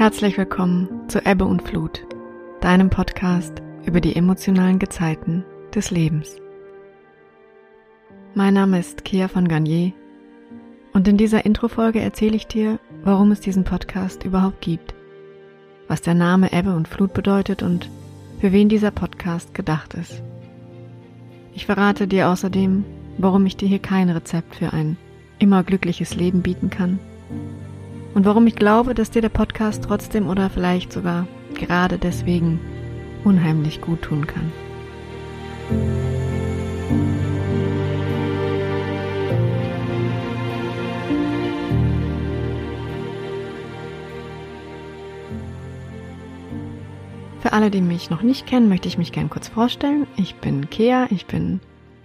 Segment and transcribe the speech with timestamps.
[0.00, 2.06] Herzlich willkommen zu Ebbe und Flut,
[2.62, 5.44] deinem Podcast über die emotionalen Gezeiten
[5.74, 6.36] des Lebens.
[8.34, 9.92] Mein Name ist Kia von Garnier
[10.94, 14.94] und in dieser Introfolge erzähle ich dir, warum es diesen Podcast überhaupt gibt,
[15.86, 17.90] was der Name Ebbe und Flut bedeutet und
[18.40, 20.22] für wen dieser Podcast gedacht ist.
[21.52, 22.86] Ich verrate dir außerdem,
[23.18, 24.96] warum ich dir hier kein Rezept für ein
[25.38, 26.98] immer glückliches Leben bieten kann
[28.14, 32.60] und warum ich glaube, dass dir der Podcast trotzdem oder vielleicht sogar gerade deswegen
[33.24, 34.52] unheimlich gut tun kann.
[47.40, 50.06] Für alle, die mich noch nicht kennen, möchte ich mich gern kurz vorstellen.
[50.16, 51.60] Ich bin Kea, ich bin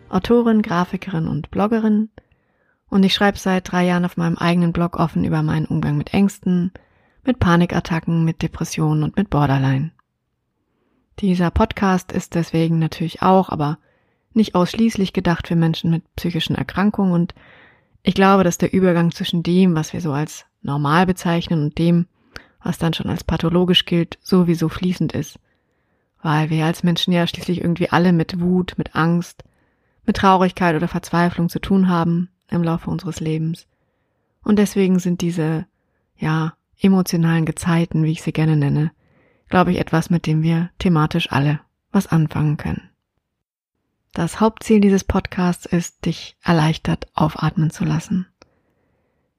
[0.09, 2.09] Autorin, Grafikerin und Bloggerin.
[2.95, 6.13] Und ich schreibe seit drei Jahren auf meinem eigenen Blog offen über meinen Umgang mit
[6.13, 6.71] Ängsten,
[7.25, 9.91] mit Panikattacken, mit Depressionen und mit Borderline.
[11.19, 13.79] Dieser Podcast ist deswegen natürlich auch, aber
[14.31, 17.35] nicht ausschließlich gedacht für Menschen mit psychischen Erkrankungen und
[18.01, 22.07] ich glaube, dass der Übergang zwischen dem, was wir so als normal bezeichnen und dem,
[22.63, 25.37] was dann schon als pathologisch gilt, sowieso fließend ist.
[26.21, 29.43] Weil wir als Menschen ja schließlich irgendwie alle mit Wut, mit Angst,
[30.05, 33.67] mit Traurigkeit oder Verzweiflung zu tun haben im Laufe unseres Lebens.
[34.43, 35.65] Und deswegen sind diese,
[36.17, 38.91] ja, emotionalen Gezeiten, wie ich sie gerne nenne,
[39.49, 41.59] glaube ich, etwas, mit dem wir thematisch alle
[41.91, 42.89] was anfangen können.
[44.13, 48.27] Das Hauptziel dieses Podcasts ist, dich erleichtert aufatmen zu lassen.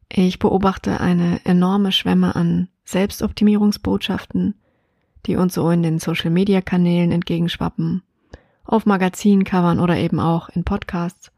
[0.09, 4.55] Ich beobachte eine enorme Schwemme an Selbstoptimierungsbotschaften,
[5.27, 8.03] die uns so in den Social-Media-Kanälen entgegenschwappen,
[8.65, 11.33] auf Magazincovern oder eben auch in Podcasts.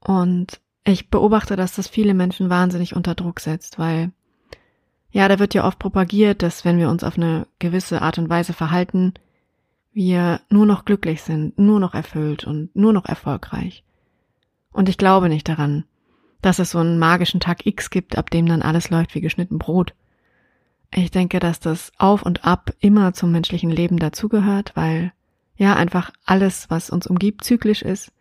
[0.00, 4.12] Und ich beobachte, dass das viele Menschen wahnsinnig unter Druck setzt, weil
[5.10, 8.28] ja, da wird ja oft propagiert, dass wenn wir uns auf eine gewisse Art und
[8.28, 9.14] Weise verhalten,
[9.92, 13.84] wir nur noch glücklich sind, nur noch erfüllt und nur noch erfolgreich.
[14.72, 15.84] Und ich glaube nicht daran,
[16.42, 19.58] dass es so einen magischen Tag X gibt, ab dem dann alles läuft wie geschnitten
[19.58, 19.94] Brot.
[20.90, 25.12] Ich denke, dass das Auf und Ab immer zum menschlichen Leben dazugehört, weil
[25.56, 28.12] ja einfach alles, was uns umgibt, zyklisch ist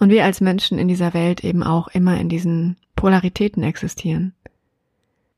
[0.00, 4.34] und wir als Menschen in dieser Welt eben auch immer in diesen Polaritäten existieren.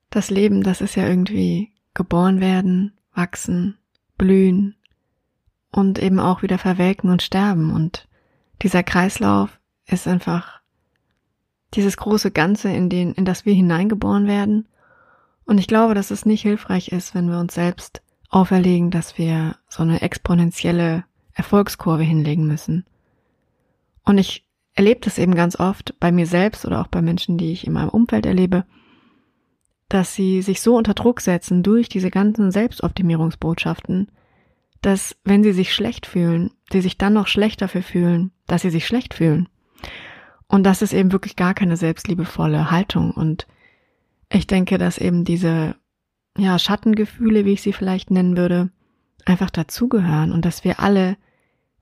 [0.08, 3.76] Das Leben, das ist ja irgendwie geboren werden, wachsen,
[4.16, 4.76] blühen
[5.72, 7.72] und eben auch wieder verwelken und sterben.
[7.72, 8.08] Und
[8.62, 10.60] dieser Kreislauf ist einfach
[11.74, 14.68] dieses große Ganze, in den, in das wir hineingeboren werden.
[15.44, 19.56] Und ich glaube, dass es nicht hilfreich ist, wenn wir uns selbst auferlegen, dass wir
[19.68, 22.84] so eine exponentielle Erfolgskurve hinlegen müssen.
[24.04, 24.44] Und ich
[24.74, 27.72] erlebe das eben ganz oft bei mir selbst oder auch bei Menschen, die ich in
[27.72, 28.64] meinem Umfeld erlebe,
[29.88, 34.10] dass sie sich so unter Druck setzen durch diese ganzen Selbstoptimierungsbotschaften,
[34.80, 38.70] dass wenn sie sich schlecht fühlen, sie sich dann noch schlechter dafür fühlen, dass sie
[38.70, 39.48] sich schlecht fühlen.
[40.48, 43.12] Und das ist eben wirklich gar keine selbstliebevolle Haltung.
[43.12, 43.46] Und
[44.30, 45.76] ich denke, dass eben diese,
[46.36, 48.70] ja, Schattengefühle, wie ich sie vielleicht nennen würde,
[49.24, 51.16] einfach dazugehören und dass wir alle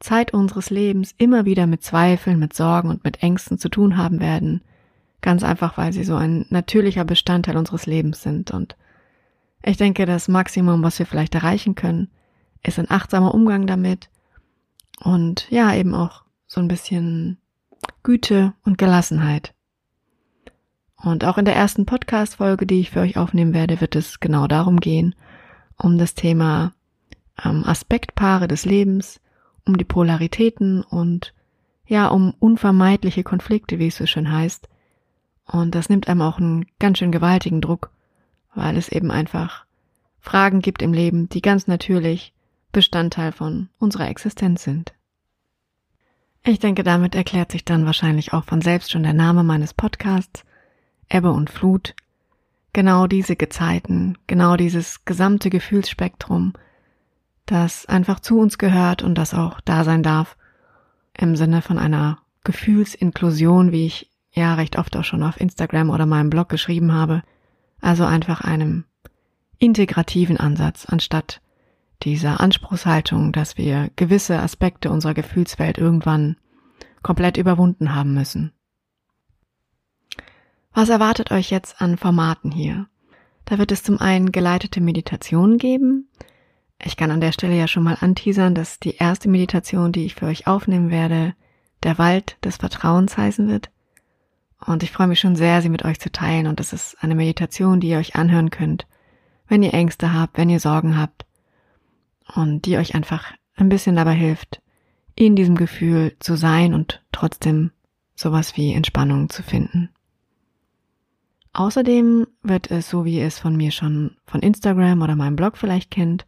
[0.01, 4.21] Zeit unseres Lebens immer wieder mit Zweifeln, mit Sorgen und mit Ängsten zu tun haben
[4.21, 4.63] werden.
[5.21, 8.51] Ganz einfach, weil sie so ein natürlicher Bestandteil unseres Lebens sind.
[8.51, 8.77] Und
[9.63, 12.09] ich denke, das Maximum, was wir vielleicht erreichen können,
[12.63, 14.09] ist ein achtsamer Umgang damit
[15.03, 17.39] und ja, eben auch so ein bisschen
[18.03, 19.55] Güte und Gelassenheit.
[20.97, 24.47] Und auch in der ersten Podcast-Folge, die ich für euch aufnehmen werde, wird es genau
[24.47, 25.15] darum gehen,
[25.77, 26.73] um das Thema
[27.43, 29.21] ähm, Aspektpaare des Lebens,
[29.71, 31.33] um die Polaritäten und
[31.87, 34.69] ja, um unvermeidliche Konflikte, wie es so schön heißt.
[35.47, 37.91] Und das nimmt einem auch einen ganz schön gewaltigen Druck,
[38.55, 39.65] weil es eben einfach
[40.21, 42.33] Fragen gibt im Leben, die ganz natürlich
[42.73, 44.93] Bestandteil von unserer Existenz sind.
[46.43, 50.45] Ich denke, damit erklärt sich dann wahrscheinlich auch von selbst schon der Name meines Podcasts,
[51.09, 51.95] Ebbe und Flut.
[52.73, 56.55] Genau diese Gezeiten, genau dieses gesamte Gefühlsspektrum,
[57.51, 60.37] das einfach zu uns gehört und das auch da sein darf,
[61.17, 66.07] im Sinne von einer Gefühlsinklusion, wie ich ja recht oft auch schon auf Instagram oder
[66.07, 67.23] meinem Blog geschrieben habe,
[67.81, 68.85] also einfach einem
[69.59, 71.41] integrativen Ansatz, anstatt
[72.03, 76.37] dieser Anspruchshaltung, dass wir gewisse Aspekte unserer Gefühlswelt irgendwann
[77.03, 78.53] komplett überwunden haben müssen.
[80.73, 82.87] Was erwartet euch jetzt an Formaten hier?
[83.45, 86.09] Da wird es zum einen geleitete Meditationen geben,
[86.83, 90.15] ich kann an der Stelle ja schon mal anteasern, dass die erste Meditation, die ich
[90.15, 91.35] für euch aufnehmen werde,
[91.83, 93.71] der Wald des Vertrauens heißen wird.
[94.65, 96.47] Und ich freue mich schon sehr, sie mit euch zu teilen.
[96.47, 98.87] Und das ist eine Meditation, die ihr euch anhören könnt,
[99.49, 101.27] wenn ihr Ängste habt, wenn ihr Sorgen habt
[102.35, 104.63] und die euch einfach ein bisschen dabei hilft,
[105.15, 107.73] in diesem Gefühl zu sein und trotzdem
[108.15, 109.91] sowas wie Entspannung zu finden.
[111.53, 115.57] Außerdem wird es, so wie ihr es von mir schon von Instagram oder meinem Blog
[115.57, 116.25] vielleicht kennt,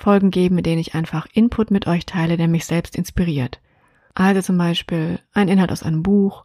[0.00, 3.60] Folgen geben, mit denen ich einfach Input mit euch teile, der mich selbst inspiriert.
[4.14, 6.44] Also zum Beispiel ein Inhalt aus einem Buch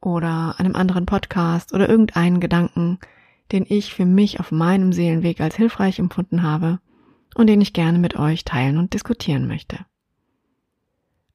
[0.00, 2.98] oder einem anderen Podcast oder irgendeinen Gedanken,
[3.52, 6.80] den ich für mich auf meinem Seelenweg als hilfreich empfunden habe
[7.34, 9.78] und den ich gerne mit euch teilen und diskutieren möchte.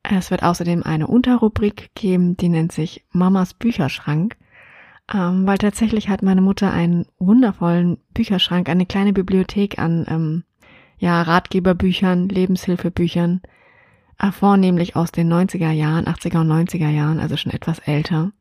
[0.03, 4.35] Es wird außerdem eine Unterrubrik geben, die nennt sich Mamas Bücherschrank,
[5.11, 10.43] ähm, weil tatsächlich hat meine Mutter einen wundervollen Bücherschrank, eine kleine Bibliothek an ähm,
[10.97, 13.41] ja, Ratgeberbüchern, Lebenshilfebüchern,
[14.19, 18.31] äh, vornehmlich aus den 90er Jahren, 80er und 90er Jahren, also schon etwas älter.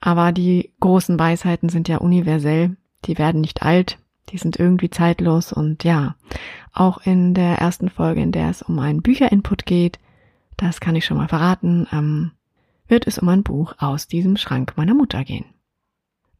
[0.00, 2.76] Aber die großen Weisheiten sind ja universell,
[3.06, 3.98] die werden nicht alt,
[4.30, 6.16] die sind irgendwie zeitlos und ja,
[6.72, 9.98] auch in der ersten Folge, in der es um einen Bücherinput geht,
[10.56, 12.32] das kann ich schon mal verraten, ähm,
[12.86, 15.46] wird es um ein Buch aus diesem Schrank meiner Mutter gehen.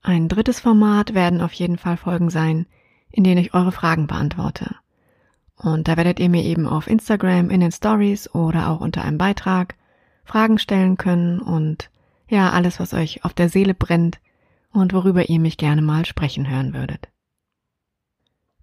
[0.03, 2.67] Ein drittes Format werden auf jeden Fall Folgen sein,
[3.11, 4.77] in denen ich eure Fragen beantworte.
[5.57, 9.19] Und da werdet ihr mir eben auf Instagram in den Stories oder auch unter einem
[9.19, 9.77] Beitrag
[10.25, 11.91] Fragen stellen können und
[12.29, 14.19] ja, alles, was euch auf der Seele brennt
[14.73, 17.09] und worüber ihr mich gerne mal sprechen hören würdet.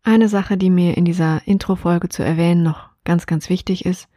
[0.04, 4.10] Eine Sache, die mir in dieser Intro-Folge zu erwähnen noch ganz, ganz wichtig ist,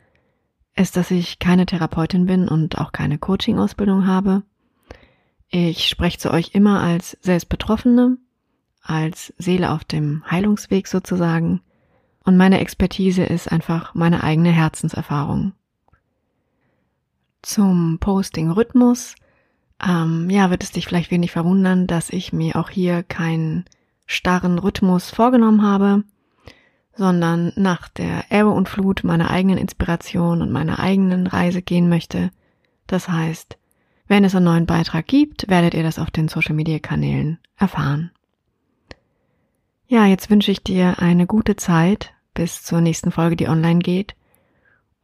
[0.75, 4.43] ist, dass ich keine Therapeutin bin und auch keine Coaching-Ausbildung habe.
[5.49, 8.17] Ich spreche zu euch immer als Selbstbetroffene,
[8.83, 11.61] als Seele auf dem Heilungsweg sozusagen.
[12.25, 15.53] Und meine Expertise ist einfach meine eigene Herzenserfahrung.
[17.43, 19.15] Zum Posting-Rhythmus,
[19.87, 23.67] ähm, ja, wird es dich vielleicht wenig verwundern, dass ich mir auch hier keinen
[24.07, 26.05] starren Rhythmus vorgenommen habe
[26.97, 32.31] sondern nach der Ebbe und Flut meiner eigenen Inspiration und meiner eigenen Reise gehen möchte.
[32.87, 33.59] Das heißt,
[34.07, 38.11] wenn es einen neuen Beitrag gibt, werdet ihr das auf den Social Media Kanälen erfahren.
[39.95, 44.17] Ja, jetzt wünsche ich dir eine gute Zeit bis zur nächsten Folge, die online geht.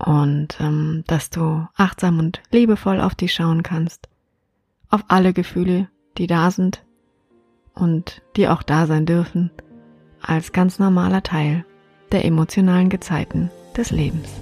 [0.05, 4.09] Und ähm, dass du achtsam und liebevoll auf dich schauen kannst.
[4.89, 5.87] Auf alle Gefühle,
[6.19, 6.85] die da sind
[7.73, 9.53] und die auch da sein dürfen,
[10.21, 11.65] als ganz normaler Teil
[12.11, 14.41] der emotionalen Gezeiten des Lebens.